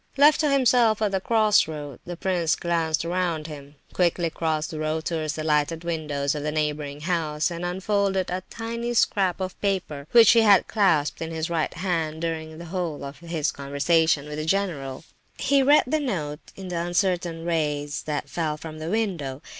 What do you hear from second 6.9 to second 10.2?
house, and unfolded a tiny scrap of paper